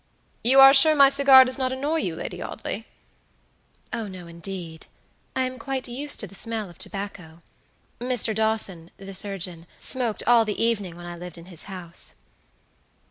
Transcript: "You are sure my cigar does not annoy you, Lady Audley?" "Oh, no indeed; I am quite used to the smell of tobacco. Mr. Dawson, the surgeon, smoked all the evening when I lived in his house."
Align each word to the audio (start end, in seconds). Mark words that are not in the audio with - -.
"You 0.43 0.59
are 0.59 0.73
sure 0.73 0.95
my 0.95 1.09
cigar 1.09 1.45
does 1.45 1.59
not 1.59 1.71
annoy 1.71 1.97
you, 1.97 2.15
Lady 2.15 2.41
Audley?" 2.41 2.87
"Oh, 3.93 4.07
no 4.07 4.25
indeed; 4.25 4.87
I 5.35 5.43
am 5.43 5.59
quite 5.59 5.87
used 5.87 6.19
to 6.21 6.25
the 6.25 6.33
smell 6.33 6.71
of 6.71 6.79
tobacco. 6.79 7.43
Mr. 7.99 8.33
Dawson, 8.33 8.89
the 8.97 9.13
surgeon, 9.13 9.67
smoked 9.77 10.23
all 10.25 10.43
the 10.43 10.59
evening 10.59 10.95
when 10.97 11.05
I 11.05 11.15
lived 11.15 11.37
in 11.37 11.45
his 11.45 11.65
house." 11.65 12.15